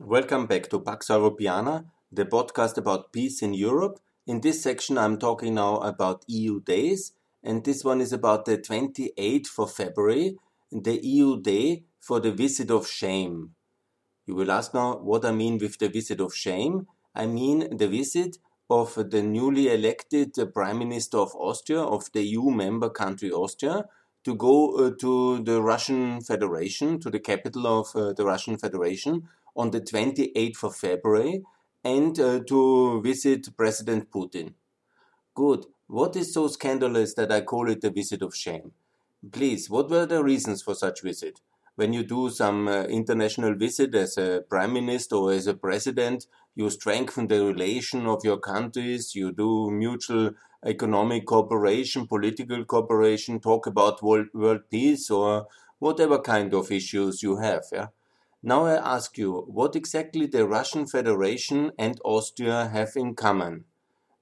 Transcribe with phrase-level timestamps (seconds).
[0.00, 4.00] Welcome back to Pax Europiana, the podcast about peace in Europe.
[4.26, 7.12] In this section, I'm talking now about EU days,
[7.44, 10.36] and this one is about the 28th of February,
[10.72, 13.54] the EU day for the visit of shame.
[14.26, 16.88] You will ask now what I mean with the visit of shame.
[17.14, 22.50] I mean the visit of the newly elected Prime Minister of Austria, of the EU
[22.50, 23.84] member country Austria,
[24.24, 29.28] to go uh, to the Russian Federation, to the capital of uh, the Russian Federation
[29.56, 31.42] on the 28th of February
[31.84, 34.54] and uh, to visit President Putin.
[35.34, 35.66] Good.
[35.86, 38.72] What is so scandalous that I call it a visit of shame?
[39.32, 41.40] Please, what were the reasons for such visit?
[41.76, 46.26] When you do some uh, international visit as a prime minister or as a president,
[46.54, 50.30] you strengthen the relation of your countries, you do mutual
[50.64, 55.46] economic cooperation, political cooperation, talk about world, world peace or
[55.80, 57.64] whatever kind of issues you have.
[57.72, 57.88] Yeah?
[58.46, 63.64] Now I ask you, what exactly the Russian Federation and Austria have in common?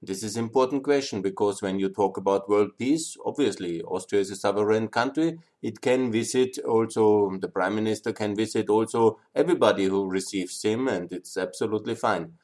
[0.01, 4.31] This is an important question because when you talk about world peace, obviously Austria is
[4.31, 5.39] a sovereign country.
[5.61, 11.11] It can visit also, the prime minister can visit also everybody who receives him and
[11.11, 12.35] it's absolutely fine.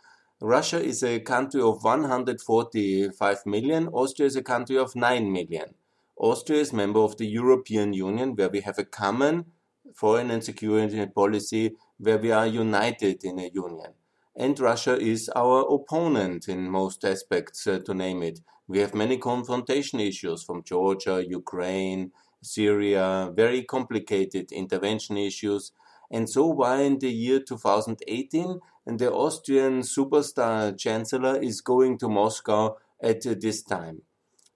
[0.42, 3.88] Russia is a country of 145 million.
[3.94, 5.76] Austria is a country of 9 million.
[6.18, 9.46] Austria is member of the European Union where we have a common
[9.96, 13.94] foreign and security policy where we are united in a union.
[14.36, 18.40] And Russia is our opponent in most aspects, uh, to name it.
[18.68, 25.74] We have many confrontation issues from Georgia, Ukraine, Syria, very complicated intervention issues.
[26.12, 32.08] And so, why in the year 2018, and the Austrian superstar chancellor is going to
[32.08, 34.02] Moscow at uh, this time?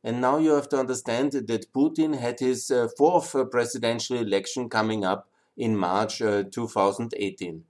[0.04, 4.70] And now you have to understand that Putin had his uh, fourth uh, presidential election
[4.70, 7.64] coming up in March uh, 2018.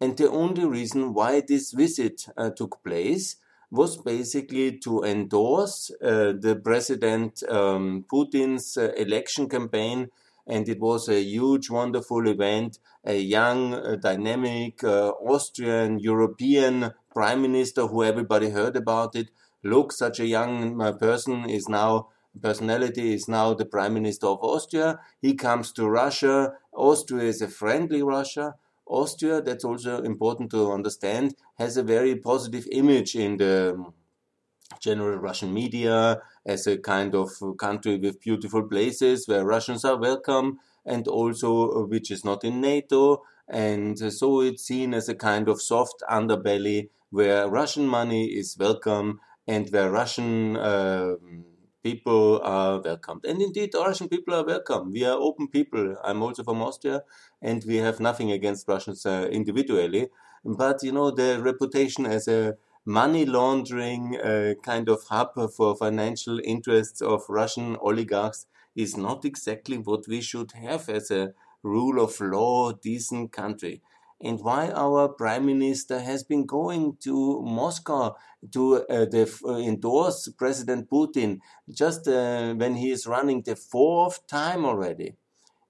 [0.00, 3.36] And the only reason why this visit uh, took place
[3.70, 10.10] was basically to endorse uh, the President um, Putin's uh, election campaign.
[10.46, 12.78] And it was a huge, wonderful event.
[13.04, 19.30] A young, dynamic Austrian European prime minister who everybody heard about it
[19.62, 22.08] look, such a young uh, person is now
[22.40, 25.00] personality is now the prime minister of Austria.
[25.20, 26.54] He comes to Russia.
[26.72, 28.54] Austria is a friendly Russia.
[28.86, 33.94] Austria, that's also important to understand, has a very positive image in the um,
[34.80, 40.58] general Russian media as a kind of country with beautiful places where Russians are welcome
[40.84, 43.22] and also uh, which is not in NATO.
[43.48, 49.20] And so it's seen as a kind of soft underbelly where Russian money is welcome
[49.46, 51.14] and where Russian uh,
[51.82, 53.24] people are welcomed.
[53.24, 54.92] And indeed, Russian people are welcome.
[54.92, 55.96] We are open people.
[56.04, 57.02] I'm also from Austria,
[57.40, 60.08] and we have nothing against Russians uh, individually.
[60.44, 66.40] But you know, the reputation as a money laundering uh, kind of hub for financial
[66.44, 71.32] interests of Russian oligarchs is not exactly what we should have as a
[71.62, 73.82] rule of law, decent country
[74.22, 78.14] and why our prime minister has been going to Moscow
[78.52, 81.40] to uh, uh, endorse President Putin
[81.70, 85.16] just uh, when he is running the fourth time already.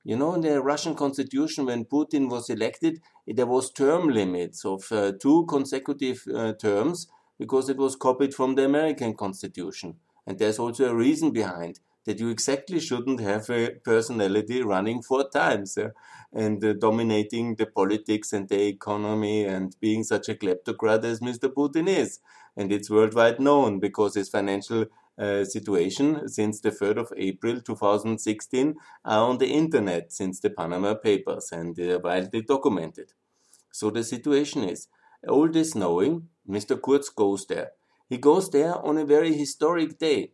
[0.04, 4.90] You know, in the Russian constitution, when Putin was elected, there was term limits of
[4.90, 7.06] uh, two consecutive uh, terms
[7.38, 9.96] because it was copied from the American constitution.
[10.26, 15.28] And there's also a reason behind that you exactly shouldn't have a personality running four
[15.28, 15.90] times uh,
[16.32, 21.52] and uh, dominating the politics and the economy and being such a kleptocrat as Mr.
[21.52, 22.20] Putin is.
[22.56, 24.86] And it's worldwide known because his financial
[25.18, 28.74] uh, situation since the 3rd of April 2016
[29.04, 33.12] are on the internet since the Panama Papers and they are widely documented.
[33.72, 34.88] So the situation is,
[35.28, 36.80] all this knowing, Mr.
[36.80, 37.72] Kurz goes there.
[38.08, 40.32] He goes there on a very historic day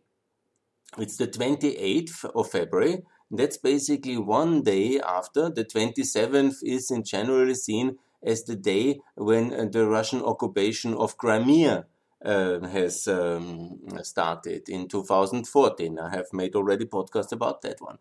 [0.97, 3.03] it's the 28th of February.
[3.31, 5.49] That's basically one day after.
[5.49, 11.17] The 27th is in generally seen as the day when uh, the Russian occupation of
[11.17, 11.85] Crimea
[12.25, 15.99] uh, has um, started in 2014.
[15.99, 17.99] I have made already podcast about that one.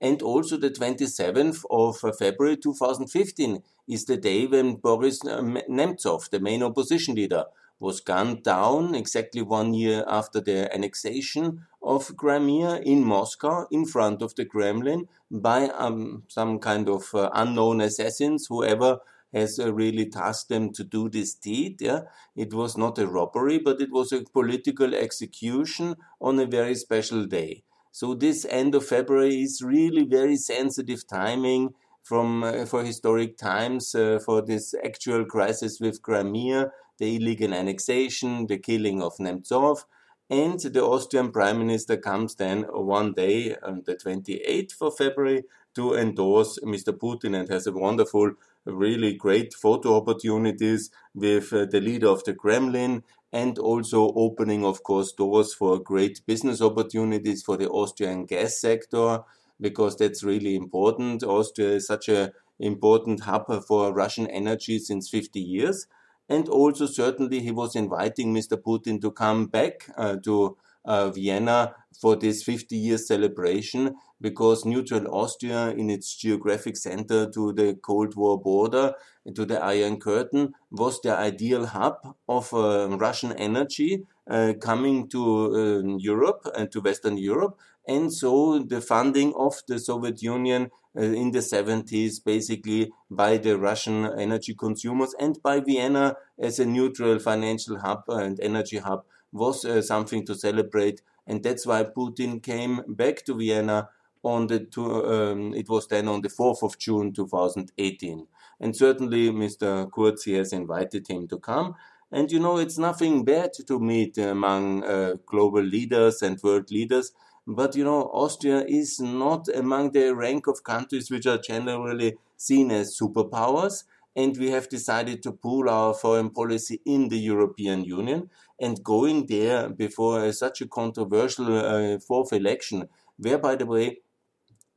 [0.00, 6.38] And also the 27th of February 2015 is the day when Boris uh, Nemtsov, the
[6.38, 7.46] main opposition leader,
[7.80, 14.22] was gunned down exactly one year after the annexation of Crimea in Moscow in front
[14.22, 18.98] of the Kremlin by um, some kind of uh, unknown assassins, whoever
[19.32, 21.80] has uh, really tasked them to do this deed.
[21.80, 22.02] Yeah?
[22.34, 27.26] It was not a robbery, but it was a political execution on a very special
[27.26, 27.62] day.
[27.92, 33.94] So this end of February is really very sensitive timing from uh, for historic times
[33.94, 39.84] uh, for this actual crisis with Crimea, the illegal annexation, the killing of Nemtsov,
[40.30, 45.44] and the Austrian Prime Minister comes then one day on the 28th of February
[45.74, 46.92] to endorse Mr.
[46.92, 48.32] Putin and has a wonderful,
[48.64, 54.82] really great photo opportunities with uh, the leader of the Kremlin and also opening, of
[54.82, 59.20] course, doors for great business opportunities for the Austrian gas sector
[59.60, 61.22] because that's really important.
[61.22, 65.86] Austria is such a important hub for Russian energy since 50 years.
[66.28, 68.60] And also, certainly, he was inviting Mr.
[68.60, 75.06] Putin to come back uh, to uh, Vienna for this 50 year celebration because neutral
[75.14, 78.94] Austria, in its geographic center to the Cold War border,
[79.34, 85.22] to the Iron Curtain, was the ideal hub of uh, Russian energy uh, coming to
[85.54, 87.58] uh, Europe and to Western Europe.
[87.86, 90.68] And so the funding of the Soviet Union uh,
[91.02, 97.18] in the 70s, basically by the Russian energy consumers and by Vienna as a neutral
[97.18, 101.02] financial hub and energy hub was uh, something to celebrate.
[101.26, 103.90] And that's why Putin came back to Vienna
[104.22, 108.26] on the, two, um, it was then on the 4th of June 2018.
[108.60, 109.90] And certainly Mr.
[109.92, 111.74] Kurz has invited him to come.
[112.10, 117.12] And you know, it's nothing bad to meet among uh, global leaders and world leaders.
[117.50, 122.70] But you know, Austria is not among the rank of countries which are generally seen
[122.70, 123.84] as superpowers.
[124.14, 128.28] And we have decided to pool our foreign policy in the European Union
[128.60, 134.00] and going there before uh, such a controversial uh, fourth election, where, by the way,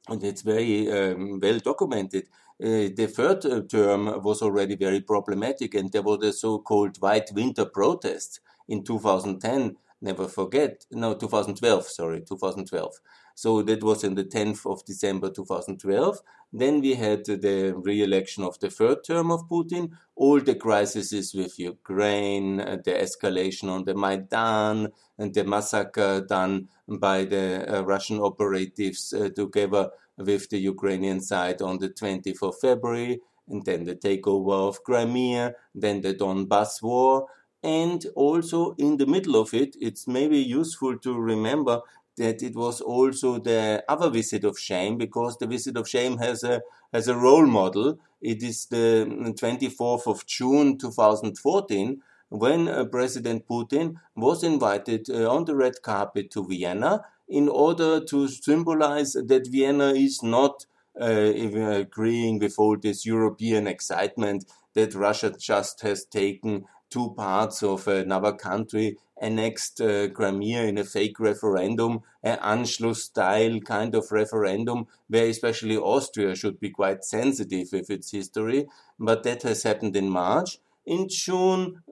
[0.07, 2.27] and it's very um, well documented.
[2.63, 7.31] Uh, the third uh, term was already very problematic, and there was a so-called White
[7.33, 8.39] Winter protest
[8.69, 9.75] in 2010.
[10.03, 12.95] Never forget, no, 2012, sorry, 2012.
[13.35, 16.19] So that was in the 10th of December 2012.
[16.51, 21.59] Then we had the re-election of the third term of Putin, all the crises with
[21.59, 24.89] Ukraine, the escalation on the Maidan,
[25.19, 31.61] and the massacre done by the uh, Russian operatives uh, together with the Ukrainian side
[31.61, 37.27] on the 20th of February, and then the takeover of Crimea, then the Donbass war,
[37.63, 41.81] and also in the middle of it, it's maybe useful to remember
[42.17, 46.43] that it was also the other visit of shame because the visit of shame has
[46.43, 46.61] a
[46.93, 47.99] has a role model.
[48.21, 55.45] It is the 24th of June 2014 when uh, President Putin was invited uh, on
[55.45, 60.65] the red carpet to Vienna in order to symbolize that Vienna is not
[60.99, 67.87] uh, agreeing with all this European excitement that Russia just has taken two parts of
[67.87, 74.87] another country annexed uh, Crimea in a fake referendum, an Anschluss style kind of referendum,
[75.07, 78.67] where especially Austria should be quite sensitive with its history.
[78.99, 80.57] But that has happened in March.
[80.85, 81.83] In June,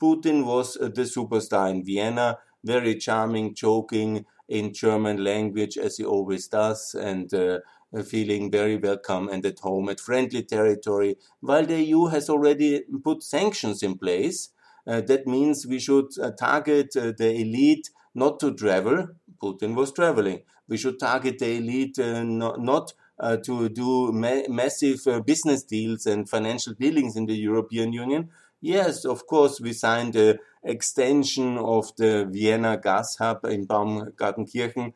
[0.00, 6.04] Putin was uh, the superstar in Vienna, very charming, joking in German language as he
[6.04, 7.58] always does, and uh,
[8.00, 13.22] feeling very welcome and at home at friendly territory, while the EU has already put
[13.22, 14.50] sanctions in place.
[14.86, 19.08] Uh, that means we should uh, target uh, the elite not to travel.
[19.40, 20.42] Putin was traveling.
[20.68, 25.62] We should target the elite uh, not, not uh, to do ma massive uh, business
[25.62, 28.30] deals and financial dealings in the European Union.
[28.60, 34.92] Yes, of course, we signed the extension of the Vienna gas hub in Baumgartenkirchen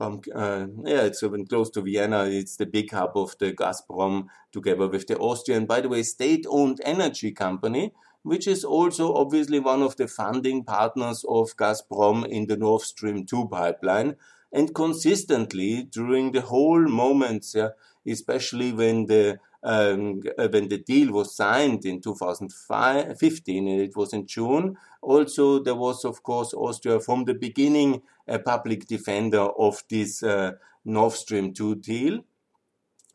[0.00, 2.24] um, uh, yeah, it's even close to Vienna.
[2.24, 6.80] It's the big hub of the Gazprom together with the Austrian, by the way, state-owned
[6.84, 12.56] energy company, which is also obviously one of the funding partners of Gazprom in the
[12.56, 14.16] Nord Stream 2 pipeline.
[14.52, 17.70] And consistently during the whole moments, yeah,
[18.06, 24.26] especially when the um, when the deal was signed in 2015, and it was in
[24.26, 24.76] June.
[25.02, 30.52] Also, there was, of course, Austria from the beginning a public defender of this uh,
[30.84, 32.20] Nord Stream 2 deal.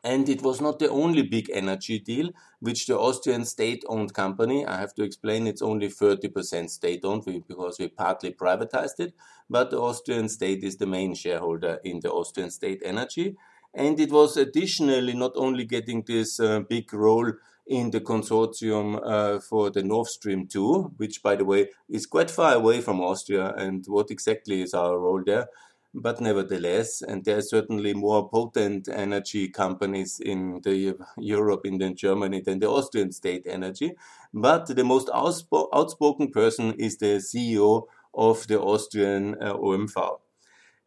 [0.05, 2.29] And it was not the only big energy deal
[2.63, 7.25] which the Austrian state owned company, I have to explain it's only 30% state owned
[7.25, 9.13] because we partly privatized it,
[9.49, 13.35] but the Austrian state is the main shareholder in the Austrian state energy.
[13.73, 17.31] And it was additionally not only getting this uh, big role
[17.65, 22.29] in the consortium uh, for the Nord Stream 2, which, by the way, is quite
[22.29, 23.53] far away from Austria.
[23.57, 25.47] And what exactly is our role there?
[25.95, 32.41] But nevertheless, and there are certainly more potent energy companies in the Europe, in Germany
[32.41, 33.93] than the Austrian state energy.
[34.33, 40.19] But the most outspoken person is the CEO of the Austrian uh, OMV.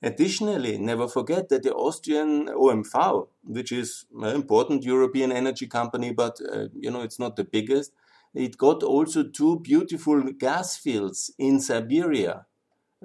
[0.03, 6.39] Additionally, never forget that the Austrian OMV, which is an important European energy company, but
[6.53, 7.93] uh, you know it's not the biggest,
[8.35, 12.45] it got also two beautiful gas fields in Siberia,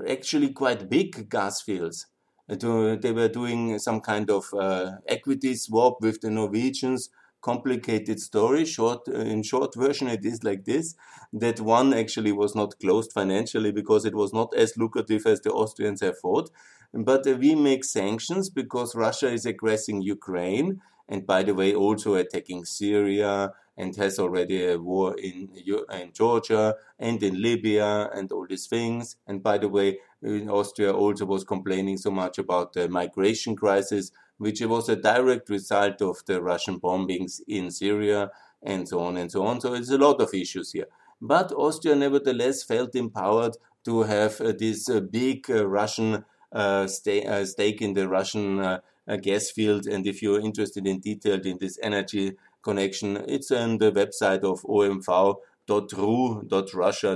[0.07, 2.07] actually quite big gas fields.
[2.50, 7.10] They were doing some kind of uh, equity swap with the Norwegians
[7.41, 8.65] complicated story.
[8.65, 10.95] Short, uh, in short version, it is like this:
[11.33, 15.51] that one actually was not closed financially because it was not as lucrative as the
[15.51, 16.50] Austrians have thought.
[16.93, 22.15] But uh, we make sanctions because Russia is aggressing Ukraine, and by the way, also
[22.15, 28.45] attacking Syria and has already a war in in Georgia and in Libya and all
[28.48, 29.15] these things.
[29.27, 34.60] And by the way, Austria also was complaining so much about the migration crisis which
[34.62, 38.31] was a direct result of the Russian bombings in Syria
[38.63, 39.62] and so on and so on.
[39.62, 40.88] So it's a lot of issues here.
[41.21, 43.55] But Austria nevertheless felt empowered
[43.86, 48.79] to have uh, this uh, big uh, Russian uh, uh, stake in the Russian uh,
[49.21, 49.86] gas field.
[49.86, 52.33] And if you're interested in detail in this energy
[52.63, 55.38] connection, it's on the website of omv.ru.russia.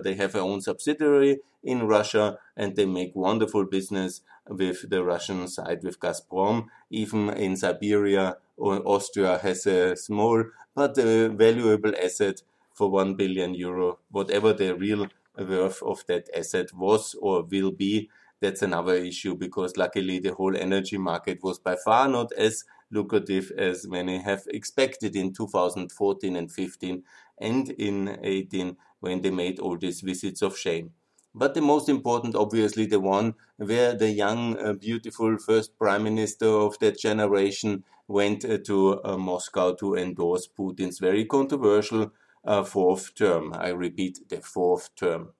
[0.03, 5.48] They have their own subsidiary in Russia and they make wonderful business with the Russian
[5.48, 6.68] side with Gazprom.
[6.90, 10.44] Even in Siberia, Austria has a small
[10.75, 12.42] but a valuable asset
[12.74, 14.00] for 1 billion euro.
[14.12, 18.10] Whatever the real worth of that asset was or will be,
[18.42, 23.52] that's another issue because luckily the whole energy market was by far not as lucrative
[23.58, 27.04] as many have expected in 2014 and 15
[27.40, 30.92] and in 18 when they made all these visits of shame.
[31.36, 36.48] But the most important, obviously, the one where the young, uh, beautiful first prime minister
[36.48, 42.12] of that generation went uh, to uh, Moscow to endorse Putin's very controversial
[42.44, 43.54] uh, fourth term.
[43.54, 45.34] I repeat, the fourth term.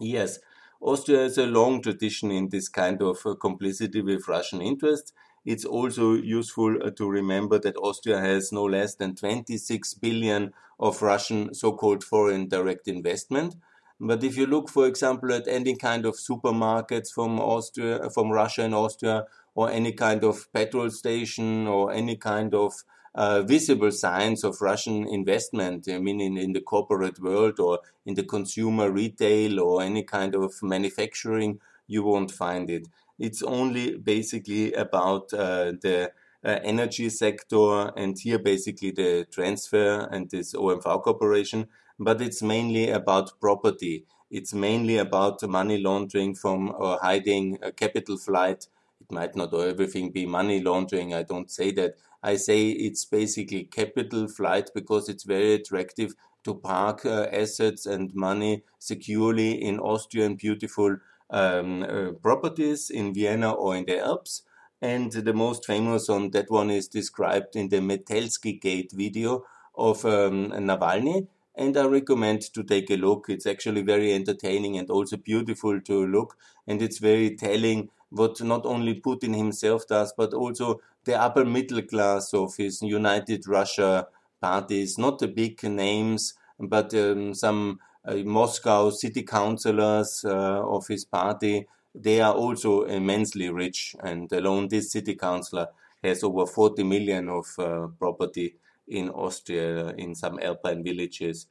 [0.00, 0.38] Yes,
[0.80, 5.12] Austria has a long tradition in this kind of uh, complicity with Russian interests.
[5.44, 11.02] It's also useful uh, to remember that Austria has no less than 26 billion of
[11.02, 13.56] Russian so-called foreign direct investment.
[13.98, 18.62] But if you look, for example, at any kind of supermarkets from Austria, from Russia
[18.62, 19.24] and Austria,
[19.54, 22.74] or any kind of petrol station, or any kind of
[23.16, 28.14] uh, visible signs of Russian investment, I mean, in, in the corporate world or in
[28.14, 32.88] the consumer retail or any kind of manufacturing, you won't find it.
[33.18, 36.12] It's only basically about uh, the
[36.44, 42.90] uh, energy sector and here basically the transfer and this OMV corporation, but it's mainly
[42.90, 44.04] about property.
[44.30, 48.66] It's mainly about money laundering from or hiding a capital flight.
[49.00, 51.14] It might not everything be money laundering.
[51.14, 51.94] I don't say that.
[52.22, 58.14] I say it's basically capital flight because it's very attractive to park uh, assets and
[58.14, 60.96] money securely in Austrian beautiful
[61.30, 64.42] um, uh, properties in Vienna or in the Alps.
[64.82, 70.04] And the most famous on that one is described in the Metelsky Gate video of
[70.04, 71.28] um, Navalny.
[71.56, 73.26] And I recommend to take a look.
[73.28, 76.36] It's actually very entertaining and also beautiful to look.
[76.66, 81.82] And it's very telling what not only Putin himself does, but also the upper middle
[81.82, 84.06] class of his United Russia
[84.40, 91.04] parties, not the big names, but um, some uh, Moscow city councillors uh, of his
[91.04, 93.96] party, they are also immensely rich.
[94.00, 95.68] And alone this city councillor
[96.02, 98.56] has over 40 million of uh, property
[98.88, 101.46] in Austria in some alpine villages.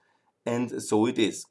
[0.45, 1.45] And so it is.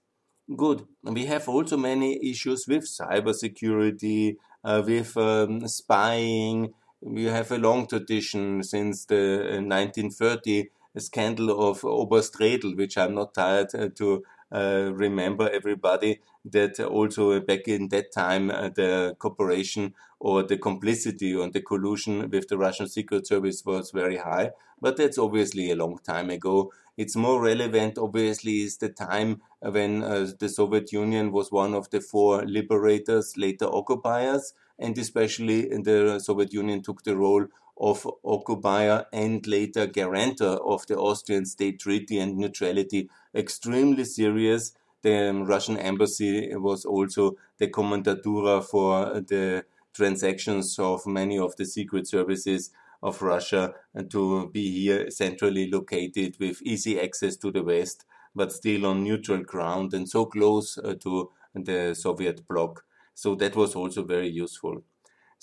[0.56, 0.86] Good.
[1.02, 6.74] We have also many issues with cybersecurity, uh, with um, spying.
[7.00, 13.34] We have a long tradition since the 1930 scandal of Oberst Redl, which I'm not
[13.34, 14.18] tired uh, to uh,
[14.50, 21.52] remember everybody that also back in that time uh, the cooperation or the complicity and
[21.52, 24.50] the collusion with the Russian Secret Service was very high.
[24.80, 26.72] But that's obviously a long time ago.
[26.96, 31.90] It's more relevant, obviously, is the time when uh, the Soviet Union was one of
[31.90, 37.46] the four liberators, later occupiers, and especially the Soviet Union took the role
[37.76, 44.72] of occupier and later guarantor of the Austrian state treaty and neutrality extremely serious.
[45.02, 52.06] The Russian embassy was also the commandatura for the transactions of many of the secret
[52.08, 52.70] services
[53.02, 53.74] of Russia
[54.10, 58.04] to be here centrally located with easy access to the West,
[58.34, 62.84] but still on neutral ground and so close uh, to the Soviet bloc.
[63.14, 64.82] So that was also very useful.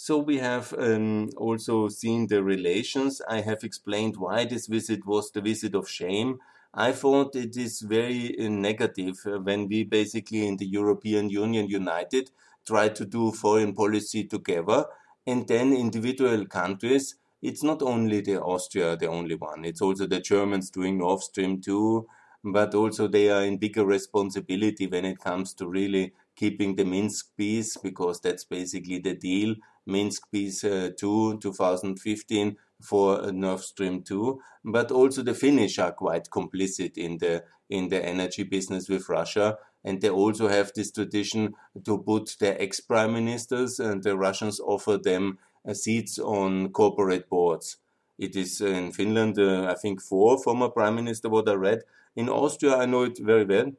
[0.03, 3.21] So we have um, also seen the relations.
[3.29, 6.39] I have explained why this visit was the visit of shame.
[6.73, 11.67] I thought it is very uh, negative uh, when we basically in the European Union
[11.67, 12.31] united
[12.65, 14.85] try to do foreign policy together.
[15.27, 19.65] And then individual countries, it's not only the Austria, the only one.
[19.65, 22.07] It's also the Germans doing Nord Stream 2,
[22.43, 27.37] but also they are in bigger responsibility when it comes to really keeping the Minsk
[27.37, 29.53] peace, because that's basically the deal.
[29.85, 36.29] Minsk peace uh, 2, 2015 for Nord Stream 2, but also the Finnish are quite
[36.29, 41.53] complicit in the in the energy business with Russia, and they also have this tradition
[41.85, 47.77] to put their ex-prime ministers, and the Russians offer them uh, seats on corporate boards.
[48.17, 51.29] It is in Finland, uh, I think, four former prime minister.
[51.29, 51.83] What I read
[52.15, 53.71] in Austria, I know it very well,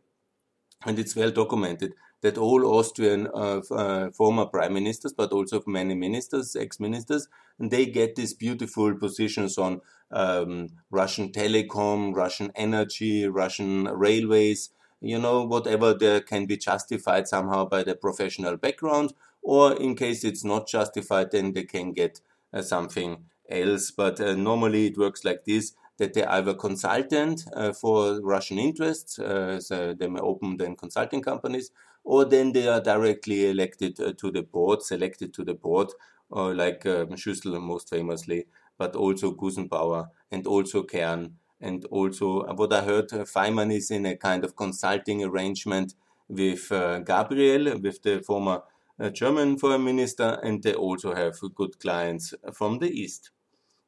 [0.86, 5.94] and it's well documented that all Austrian uh, uh, former prime ministers, but also many
[5.94, 14.70] ministers, ex-ministers, they get these beautiful positions on um, Russian telecom, Russian energy, Russian railways,
[15.00, 19.12] you know, whatever there can be justified somehow by the professional background,
[19.42, 22.20] or in case it's not justified, then they can get
[22.52, 23.90] uh, something else.
[23.90, 29.18] But uh, normally it works like this that they're either consultant uh, for Russian interests,
[29.18, 31.70] uh, so they may open then consulting companies,
[32.04, 35.88] or then they are directly elected uh, to the board, selected to the board,
[36.30, 38.46] or like um, Schüssel most famously,
[38.78, 41.36] but also Gusenbauer and also Kern.
[41.60, 45.94] And also, uh, what I heard, uh, Faymann is in a kind of consulting arrangement
[46.28, 48.62] with uh, Gabriel, with the former
[48.98, 53.30] uh, German foreign minister, and they also have good clients from the East.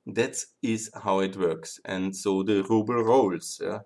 [0.06, 1.80] That is how it works.
[1.84, 3.60] And so the ruble rolls.
[3.62, 3.80] Yeah?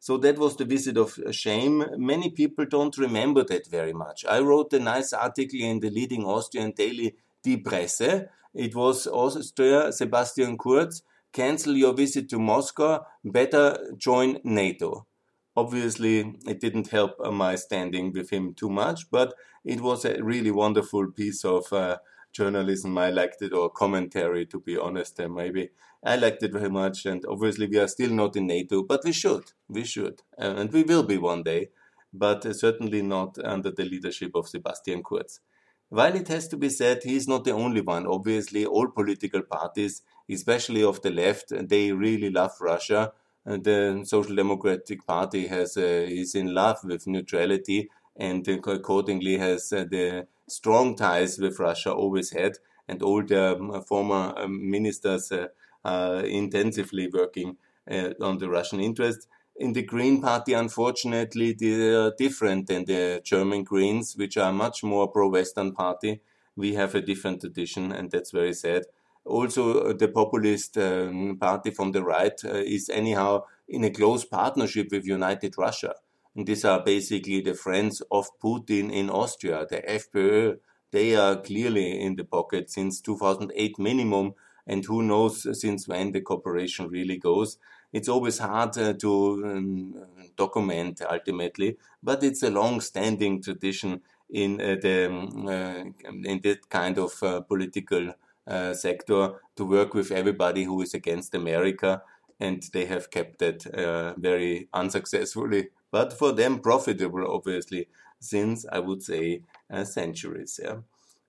[0.00, 1.84] So that was the visit of shame.
[1.98, 4.24] Many people don't remember that very much.
[4.24, 7.14] I wrote a nice article in the leading Austrian daily
[7.44, 8.26] Die Presse.
[8.54, 11.02] It was Austria, Sebastian Kurz,
[11.32, 15.06] cancel your visit to Moscow, better join NATO.
[15.54, 20.50] Obviously, it didn't help my standing with him too much, but it was a really
[20.50, 21.98] wonderful piece of uh,
[22.32, 22.96] journalism.
[22.98, 25.70] I liked it, or commentary, to be honest, maybe
[26.02, 29.12] I liked it very much, and obviously we are still not in NATO, but we
[29.12, 31.68] should, we should, and we will be one day,
[32.12, 35.40] but uh, certainly not under the leadership of Sebastian Kurz.
[35.90, 38.06] While it has to be said, he is not the only one.
[38.06, 43.12] Obviously, all political parties, especially of the left, they really love Russia.
[43.44, 49.84] The Social Democratic Party has uh, is in love with neutrality and accordingly has uh,
[49.90, 55.46] the strong ties with Russia always had, and all the um, former um, ministers uh,
[55.84, 57.56] uh, intensively working
[57.90, 59.28] uh, on the Russian interest.
[59.56, 64.82] In the Green Party, unfortunately, they are different than the German Greens, which are much
[64.82, 66.20] more pro-Western party.
[66.56, 68.84] We have a different tradition, and that's very sad.
[69.24, 74.88] Also, the populist um, party from the right uh, is anyhow in a close partnership
[74.90, 75.94] with United Russia.
[76.34, 80.58] These are basically the friends of Putin in Austria, the FPÖ.
[80.92, 84.34] They are clearly in the pocket since 2008 minimum
[84.66, 87.58] and who knows since when the cooperation really goes.
[87.92, 89.94] It's always hard uh, to um,
[90.36, 95.84] document ultimately, but it's a long-standing tradition in uh, the um, uh,
[96.32, 98.14] in that kind of uh, political
[98.46, 102.02] uh, sector to work with everybody who is against America,
[102.38, 107.88] and they have kept that uh, very unsuccessfully, but for them profitable, obviously,
[108.20, 109.42] since I would say
[109.84, 110.60] centuries.
[110.62, 110.76] Yeah.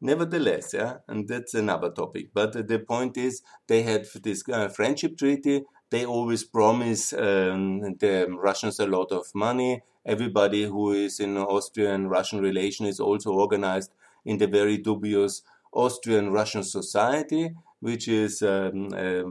[0.03, 2.31] Nevertheless, yeah, and that's another topic.
[2.33, 5.63] But the point is, they had this uh, friendship treaty.
[5.91, 9.83] They always promise um, the Russians a lot of money.
[10.03, 13.91] Everybody who is in Austrian Russian relation is also organized
[14.25, 19.21] in the very dubious Austrian Russian Society, which is um, uh,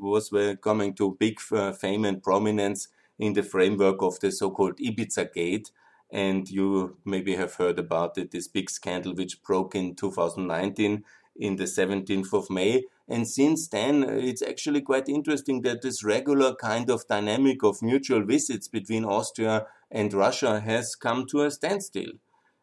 [0.00, 2.86] was coming to big uh, fame and prominence
[3.20, 5.70] in the framework of the so-called Ibiza Gate,
[6.10, 11.04] and you maybe have heard about it, this big scandal which broke in 2019
[11.36, 12.84] in the 17th of May.
[13.06, 18.24] And since then, it's actually quite interesting that this regular kind of dynamic of mutual
[18.24, 22.12] visits between Austria and Russia has come to a standstill.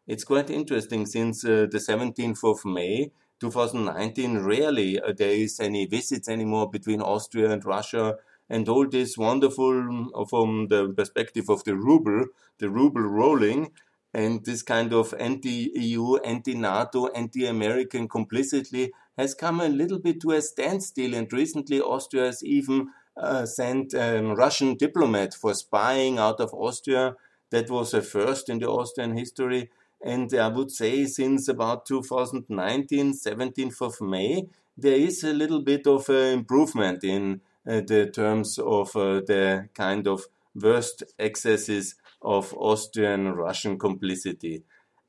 [0.06, 5.86] It's quite interesting since uh, the 17th of May 2019, rarely uh, there is any
[5.86, 8.16] visits anymore between Austria and Russia
[8.50, 12.26] and all this wonderful from the perspective of the ruble,
[12.58, 13.72] the ruble rolling,
[14.14, 20.40] and this kind of anti-EU, anti-NATO, anti-American complicity has come a little bit to a
[20.40, 21.14] standstill.
[21.14, 26.54] And recently, Austria has even uh, sent a um, Russian diplomat for spying out of
[26.54, 27.16] Austria.
[27.50, 29.70] That was a first in the Austrian history.
[30.02, 35.86] And I would say since about 2019, 17th of May, there is a little bit
[35.86, 43.32] of uh, improvement in the terms of uh, the kind of worst excesses of Austrian
[43.32, 44.64] Russian complicity.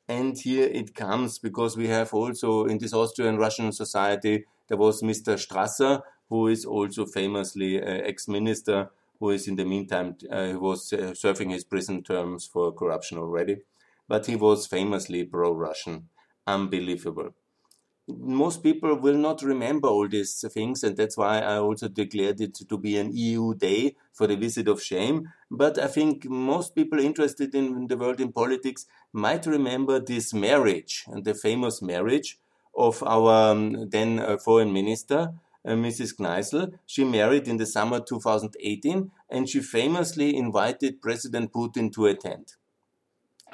[0.07, 5.01] And here it comes because we have also in this Austrian Russian society, there was
[5.01, 5.37] Mr.
[5.37, 11.49] Strasser, who is also famously ex-minister, who is in the meantime, uh, was uh, serving
[11.51, 13.57] his prison terms for corruption already.
[14.07, 16.09] But he was famously pro-Russian.
[16.45, 17.35] Unbelievable
[18.17, 22.55] most people will not remember all these things, and that's why I also declared it
[22.55, 25.29] to be an EU day for the visit of shame.
[25.51, 31.05] But I think most people interested in the world in politics might remember this marriage
[31.07, 32.39] and the famous marriage
[32.75, 35.33] of our um, then uh, foreign minister,
[35.65, 36.15] uh, Mrs.
[36.17, 36.73] Kneißl.
[36.85, 42.53] She married in the summer 2018, and she famously invited President Putin to attend.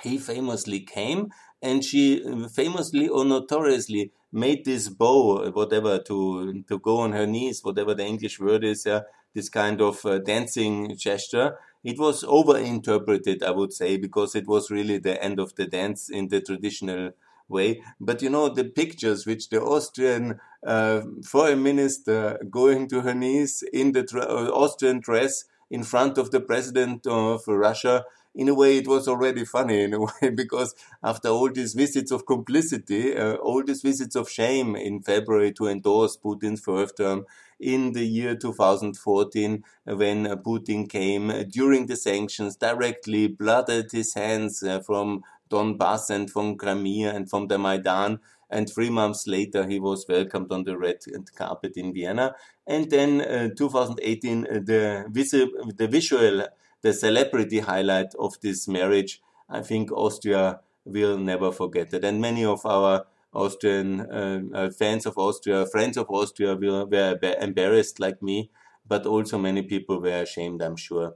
[0.03, 1.31] He famously came,
[1.65, 2.23] and she
[2.53, 8.05] famously or notoriously made this bow, whatever, to to go on her knees, whatever the
[8.05, 8.87] English word is,
[9.35, 11.57] this kind of uh, dancing gesture.
[11.83, 16.09] It was overinterpreted, I would say, because it was really the end of the dance
[16.09, 17.11] in the traditional
[17.47, 17.83] way.
[17.99, 23.63] But you know, the pictures which the Austrian uh, foreign minister going to her knees
[23.71, 28.77] in the uh, Austrian dress in front of the president of Russia in a way,
[28.77, 33.35] it was already funny in a way because after all these visits of complicity, uh,
[33.35, 37.25] all these visits of shame in February to endorse Putin's first term,
[37.57, 44.13] in the year 2014, when uh, Putin came uh, during the sanctions, directly blooded his
[44.13, 48.19] hands uh, from Donbass and from Crimea and from the Maidan.
[48.49, 50.99] And three months later, he was welcomed on the red
[51.35, 52.35] carpet in Vienna.
[52.67, 56.47] And then, uh, 2018, uh, the, visi- the visual
[56.81, 59.21] the celebrity highlight of this marriage.
[59.49, 62.03] I think Austria will never forget it.
[62.03, 67.17] And many of our Austrian uh, uh, fans of Austria, friends of Austria, will, were
[67.41, 68.51] embarrassed like me,
[68.87, 71.15] but also many people were ashamed, I'm sure.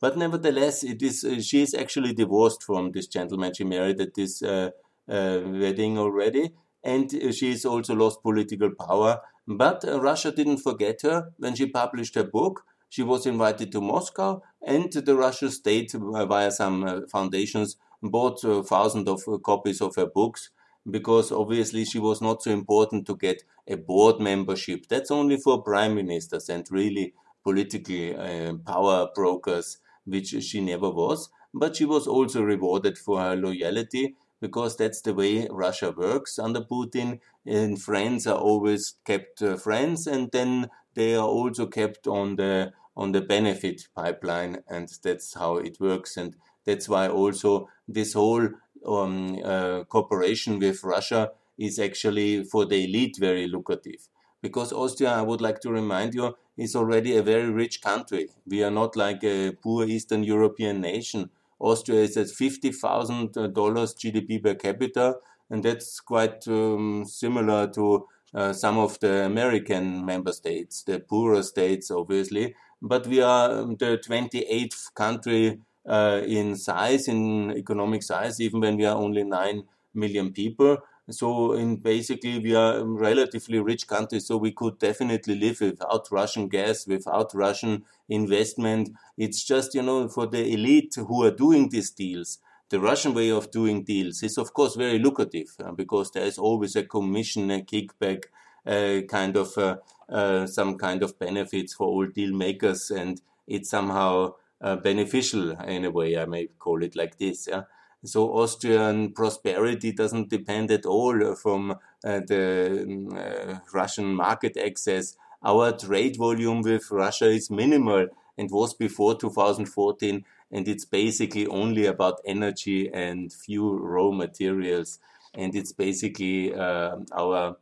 [0.00, 4.14] But nevertheless, it is uh, she is actually divorced from this gentleman she married at
[4.14, 4.70] this uh,
[5.10, 9.20] wedding already, and she's also lost political power.
[9.46, 12.64] But Russia didn't forget her when she published her book.
[12.88, 18.44] She was invited to Moscow, and the Russian state, uh, via some uh, foundations, bought
[18.44, 20.50] uh, thousands of copies of her books
[20.90, 24.86] because obviously she was not so important to get a board membership.
[24.88, 31.30] That's only for prime ministers and really political uh, power brokers, which she never was.
[31.52, 36.60] But she was also rewarded for her loyalty because that's the way Russia works under
[36.60, 37.20] Putin.
[37.46, 42.72] And friends are always kept uh, friends, and then they are also kept on the
[42.96, 46.16] on the benefit pipeline, and that's how it works.
[46.16, 48.48] And that's why also this whole
[48.86, 54.08] um, uh, cooperation with Russia is actually for the elite very lucrative.
[54.42, 58.30] Because Austria, I would like to remind you, is already a very rich country.
[58.46, 61.30] We are not like a poor Eastern European nation.
[61.60, 65.16] Austria is at $50,000 GDP per capita,
[65.50, 71.42] and that's quite um, similar to uh, some of the American member states, the poorer
[71.42, 78.40] states, obviously, but we are um, the 28th country uh, in size, in economic size,
[78.40, 79.62] even when we are only 9
[79.94, 80.78] million people.
[81.10, 86.08] So, in basically, we are a relatively rich country, so we could definitely live without
[86.10, 88.90] Russian gas, without Russian investment.
[89.16, 92.38] It's just, you know, for the elite who are doing these deals.
[92.68, 96.38] The Russian way of doing deals is, of course, very lucrative uh, because there is
[96.38, 98.24] always a commission, a kickback,
[98.66, 99.76] uh, kind of uh,
[100.08, 104.34] uh, some kind of benefits for all deal makers, and it's somehow
[104.82, 106.18] beneficial in a way.
[106.18, 107.48] I may call it like this.
[107.50, 107.62] Yeah?
[108.04, 115.16] So Austrian prosperity doesn't depend at all from the Russian market access.
[115.42, 118.08] Our trade volume with Russia is minimal
[118.38, 124.98] and was before 2014 and it's basically only about energy and few raw materials
[125.34, 127.56] and it's basically uh, our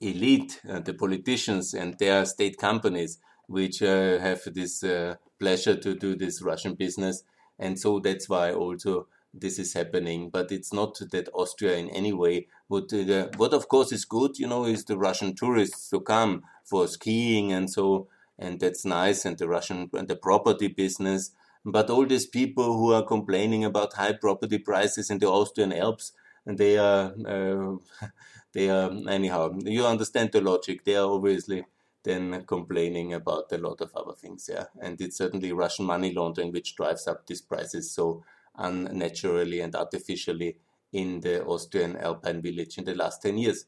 [0.00, 5.94] elite, uh, the politicians and their state companies, which uh, have this uh, pleasure to
[5.94, 7.22] do this Russian business.
[7.58, 10.30] And so that's why also this is happening.
[10.30, 12.92] But it's not that Austria in any way would.
[12.92, 16.86] Uh, what of course is good, you know, is the Russian tourists to come for
[16.88, 19.24] skiing and so, and that's nice.
[19.24, 21.32] And the Russian and the property business.
[21.64, 26.12] But all these people who are complaining about high property prices in the Austrian Alps,
[26.46, 27.76] and they are uh,
[28.52, 31.64] they are anyhow you understand the logic they are obviously
[32.02, 36.50] then complaining about a lot of other things yeah and it's certainly russian money laundering
[36.52, 38.22] which drives up these prices so
[38.56, 40.56] unnaturally and artificially
[40.92, 43.66] in the austrian alpine village in the last 10 years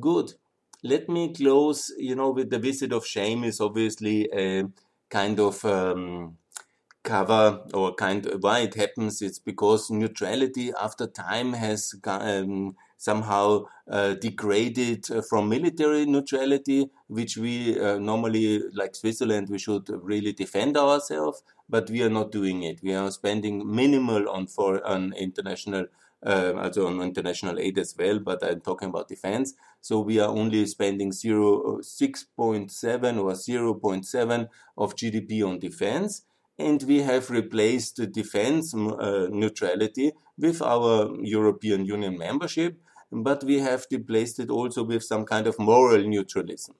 [0.00, 0.34] good
[0.82, 4.64] let me close you know with the visit of shame is obviously a
[5.10, 6.38] kind of um,
[7.02, 9.22] cover or kind of why it happens.
[9.22, 17.80] It's because neutrality after time has um, somehow uh, degraded from military neutrality, which we
[17.80, 22.78] uh, normally, like Switzerland, we should really defend ourselves, but we are not doing it.
[22.82, 25.86] We are spending minimal on for on international
[26.22, 29.54] uh, also on international aid as well, but I'm talking about defense.
[29.80, 36.22] So we are only spending 0, 6.7 or 0.7 of GDP on defense.
[36.58, 42.78] And we have replaced the defense uh, neutrality with our European Union membership,
[43.12, 46.74] but we have replaced it also with some kind of moral neutralism.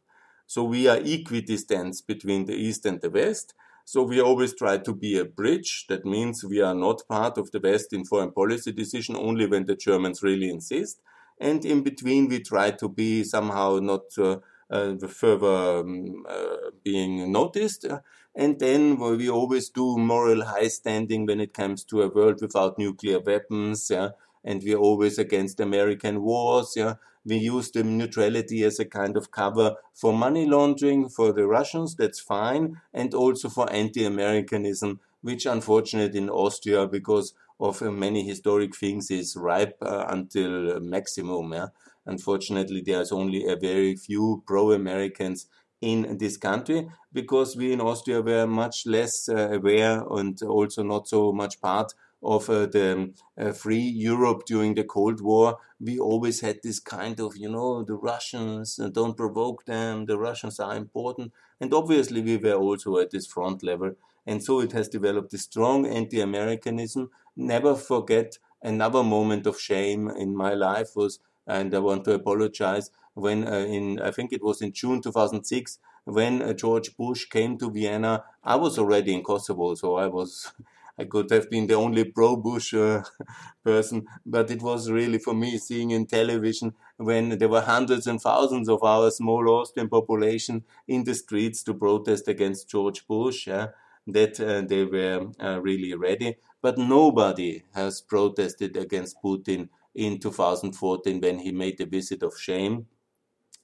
[0.46, 3.54] So we are equidistant between the East and the West.
[3.84, 5.86] So we always try to be a bridge.
[5.88, 9.66] That means we are not part of the West in foreign policy decision only when
[9.66, 11.00] the Germans really insist.
[11.40, 14.38] And in between, we try to be somehow not uh,
[14.70, 17.86] uh, further um, uh, being noticed.
[18.34, 22.78] And then we always do moral high standing when it comes to a world without
[22.78, 23.88] nuclear weapons.
[23.90, 24.10] Yeah?
[24.44, 26.74] And we're always against American wars.
[26.76, 26.94] Yeah?
[27.24, 31.94] we use the neutrality as a kind of cover for money laundering for the Russians,
[31.94, 38.74] that's fine, and also for anti-Americanism, which unfortunately in Austria, because of uh, many historic
[38.74, 41.52] things, is ripe uh, until maximum.
[41.52, 41.66] Yeah?
[42.06, 45.46] Unfortunately, there's only a very few pro-Americans
[45.82, 51.08] in this country because we in Austria were much less uh, aware and also not
[51.08, 56.40] so much part of uh, the uh, free Europe during the Cold War, we always
[56.40, 60.76] had this kind of, you know, the Russians, uh, don't provoke them, the Russians are
[60.76, 61.32] important.
[61.60, 63.94] And obviously, we were also at this front level.
[64.26, 67.10] And so it has developed a strong anti Americanism.
[67.36, 72.90] Never forget another moment of shame in my life was, and I want to apologize,
[73.14, 77.58] when uh, in, I think it was in June 2006, when uh, George Bush came
[77.58, 78.24] to Vienna.
[78.44, 80.52] I was already in Kosovo, so I was
[80.98, 83.02] I could have been the only pro Bush uh,
[83.64, 88.20] person, but it was really for me seeing in television when there were hundreds and
[88.20, 93.46] thousands of our small Austrian population in the streets to protest against George Bush.
[93.46, 93.68] Yeah,
[94.06, 96.36] that uh, they were uh, really ready.
[96.62, 102.86] But nobody has protested against Putin in 2014 when he made the visit of shame.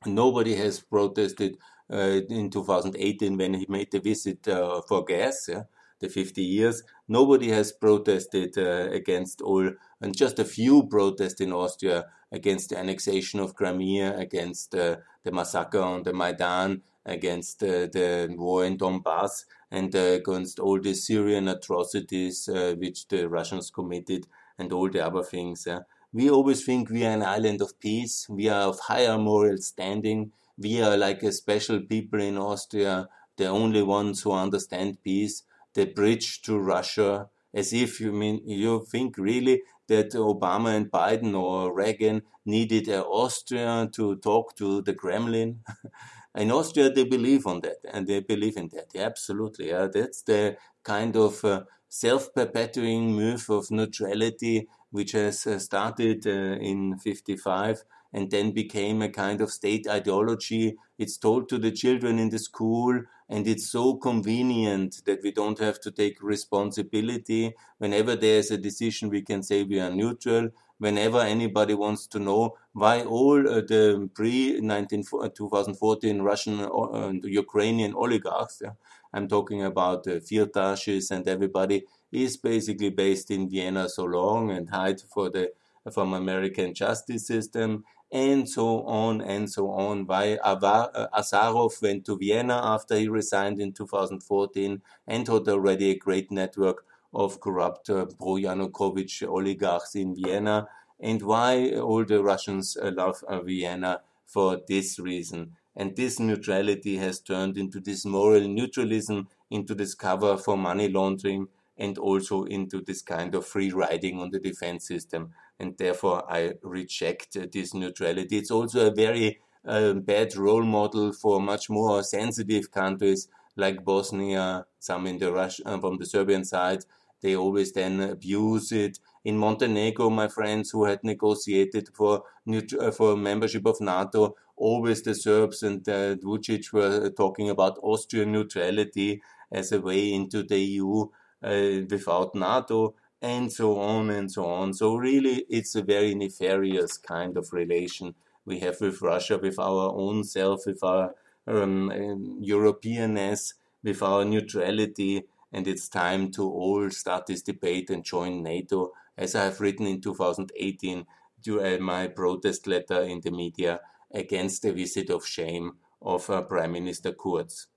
[0.07, 1.59] Nobody has protested
[1.93, 5.49] uh, in 2018 when he made the visit uh, for gas.
[5.49, 5.65] Yeah?
[6.01, 6.83] The 50 years.
[7.09, 12.79] Nobody has protested uh, against all, and just a few protest in Austria against the
[12.79, 18.77] annexation of Crimea, against uh, the massacre on the Maidan, against uh, the war in
[18.77, 24.27] Donbass, and uh, against all the Syrian atrocities uh, which the Russians committed,
[24.59, 25.69] and all the other things.
[26.13, 28.27] We always think we are an island of peace.
[28.29, 30.33] We are of higher moral standing.
[30.57, 35.43] We are like a special people in Austria, the only ones who understand peace
[35.77, 41.33] the bridge to Russia, as if you mean you think really that Obama and Biden
[41.41, 45.61] or Reagan needed an Austria to talk to the Kremlin.
[46.35, 48.89] in Austria, they believe on that, and they believe in that.
[48.95, 55.59] Yeah, absolutely, yeah, that's the kind of uh, self-perpetuating move of neutrality which has uh,
[55.59, 57.85] started uh, in 55
[58.17, 60.75] and then became a kind of state ideology.
[60.97, 65.59] It's told to the children in the school, and it's so convenient that we don't
[65.59, 67.53] have to take responsibility.
[67.77, 70.49] Whenever there's a decision, we can say we are neutral.
[70.79, 77.93] Whenever anybody wants to know why all uh, the pre 2014 Russian uh, and Ukrainian
[77.93, 78.77] oligarchs, yeah,
[79.13, 84.71] I'm talking about uh, Firtashes and everybody, is basically based in Vienna so long and
[84.71, 85.53] hide for the
[85.93, 90.07] from American justice system and so on and so on.
[90.07, 96.31] Why Azarov went to Vienna after he resigned in 2014 and had already a great
[96.31, 100.69] network of corrupt uh, pro-Yanukovych oligarchs in Vienna,
[101.01, 105.57] and why all the Russians uh, love uh, Vienna for this reason.
[105.75, 111.49] And this neutrality has turned into this moral neutralism, into this cover for money laundering,
[111.77, 116.55] and also into this kind of free riding on the defense system and therefore I
[116.63, 118.39] reject this neutrality.
[118.39, 124.67] It's also a very uh, bad role model for much more sensitive countries like Bosnia,
[124.79, 126.85] some in the Rush, uh, from the Serbian side.
[127.23, 128.99] They always then abuse it.
[129.25, 135.15] In Montenegro, my friends who had negotiated for uh, for membership of NATO, always the
[135.15, 141.07] Serbs and uh, Vucic were talking about Austrian neutrality as a way into the EU
[141.43, 144.75] uh, without NATO and so on and so on.
[144.75, 149.93] So really, it's a very nefarious kind of relation we have with Russia, with our
[149.93, 151.15] own self, with our
[151.47, 158.43] um, Europeanness, with our neutrality, and it's time to all start this debate and join
[158.43, 161.07] NATO, as I have written in 2018
[161.45, 163.81] to my protest letter in the media
[164.13, 167.69] against the visit of shame of uh, Prime Minister Kurz.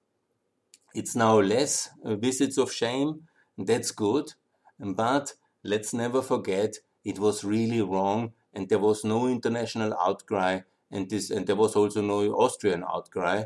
[0.94, 3.24] It's now less uh, visits of shame,
[3.58, 4.34] that's good,
[4.80, 10.62] but let's never forget it was really wrong and there was no international outcry
[10.92, 13.44] and this and there was also no Austrian outcry.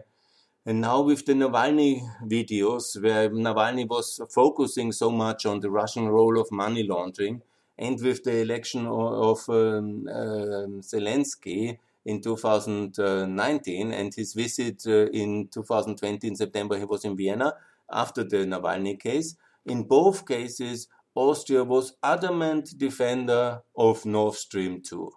[0.66, 6.08] And now with the Navalny videos, where Navalny was focusing so much on the Russian
[6.08, 7.42] role of money laundering,
[7.78, 15.48] and with the election of, um, uh, Zelensky in 2019 and his visit uh, in
[15.50, 17.54] 2020 in September, he was in Vienna
[17.92, 19.36] after the Navalny case.
[19.66, 25.12] In both cases, Austria was adamant defender of Nord Stream 2,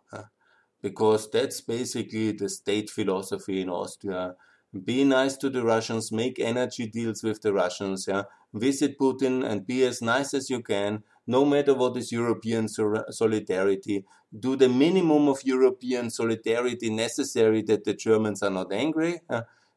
[0.82, 4.34] because that's basically the state philosophy in Austria.
[4.84, 8.24] Be nice to the Russians, make energy deals with the Russians, yeah.
[8.52, 14.04] Visit Putin and be as nice as you can, no matter what is European solidarity.
[14.38, 19.20] Do the minimum of European solidarity necessary that the Germans are not angry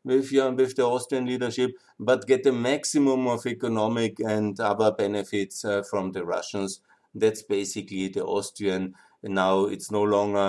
[0.04, 5.66] with, your, with the Austrian leadership, but get the maximum of economic and other benefits
[5.66, 6.82] uh, from the Russians.
[7.14, 8.96] That's basically the Austrian.
[9.24, 10.40] Now it's no longer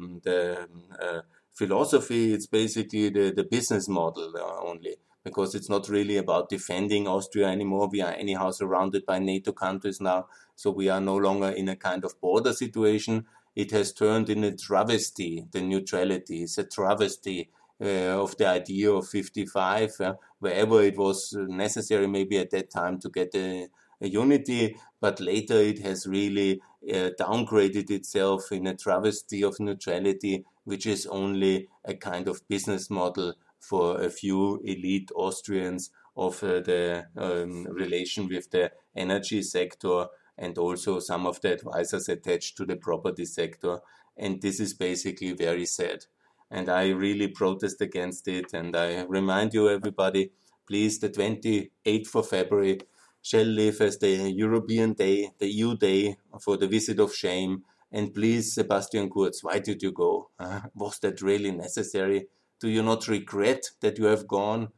[0.00, 0.68] um, the
[1.00, 1.20] uh,
[1.52, 7.06] philosophy, it's basically the, the business model uh, only because it's not really about defending
[7.06, 7.88] Austria anymore.
[7.88, 10.26] We are anyhow surrounded by NATO countries now,
[10.56, 13.26] so we are no longer in a kind of border situation.
[13.54, 16.42] It has turned in a travesty, the neutrality.
[16.42, 17.50] It's a travesty
[17.86, 23.08] of the idea of 55, uh, wherever it was necessary, maybe at that time, to
[23.08, 23.68] get a,
[24.00, 30.44] a unity, but later it has really uh, downgraded itself in a travesty of neutrality,
[30.64, 36.60] which is only a kind of business model for a few elite Austrians of uh,
[36.60, 42.64] the um, relation with the energy sector and also some of the advisors attached to
[42.64, 43.78] the property sector.
[44.16, 46.06] And this is basically very sad.
[46.52, 48.52] And I really protest against it.
[48.52, 50.30] And I remind you, everybody,
[50.68, 52.78] please, the 28th of February
[53.22, 57.64] shall live as the European Day, the EU Day for the visit of shame.
[57.90, 60.28] And please, Sebastian Kurz, why did you go?
[60.38, 62.26] Uh, was that really necessary?
[62.60, 64.68] Do you not regret that you have gone?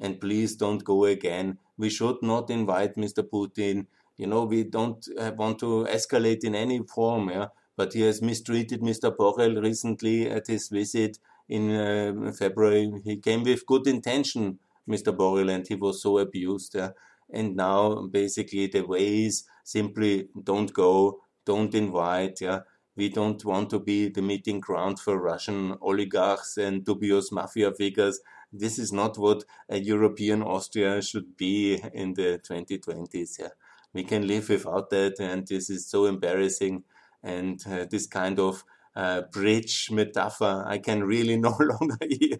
[0.00, 1.58] And please don't go again.
[1.76, 3.22] We should not invite Mr.
[3.22, 3.86] Putin.
[4.16, 7.48] You know, we don't uh, want to escalate in any form, yeah?
[7.76, 9.14] But he has mistreated Mr.
[9.14, 12.92] Borrell recently at his visit in uh, February.
[13.04, 15.16] He came with good intention, Mr.
[15.16, 16.74] Borrell, and he was so abused.
[16.74, 16.90] Yeah?
[17.32, 22.40] And now, basically, the way is simply don't go, don't invite.
[22.40, 22.60] Yeah?
[22.96, 28.20] We don't want to be the meeting ground for Russian oligarchs and dubious mafia figures.
[28.52, 33.38] This is not what a European Austria should be in the 2020s.
[33.38, 33.48] Yeah.
[33.92, 36.84] We can live without that, and this is so embarrassing.
[37.22, 38.64] And uh, this kind of
[38.96, 42.38] uh, bridge metaphor I can really no longer hear.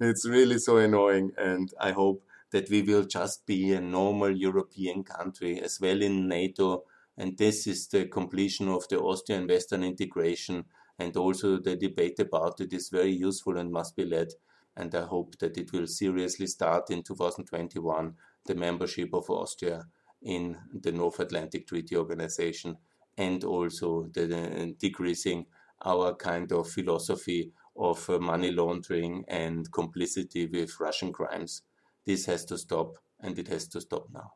[0.00, 5.04] It's really so annoying, and I hope that we will just be a normal European
[5.04, 6.84] country as well in NATO
[7.20, 10.64] and this is the completion of the Austrian Western integration.
[10.98, 14.28] And also the debate about it is very useful and must be led.
[14.74, 18.14] And I hope that it will seriously start in 2021
[18.46, 19.84] the membership of Austria
[20.22, 22.78] in the North Atlantic Treaty Organization
[23.16, 25.46] and also the, the decreasing
[25.84, 31.62] our kind of philosophy of uh, money laundering and complicity with Russian crimes.
[32.04, 34.32] This has to stop, and it has to stop now.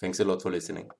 [0.00, 0.90] Thanks a lot for listening.